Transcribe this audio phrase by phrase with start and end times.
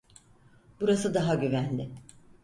[0.81, 1.91] Burası daha güvenli.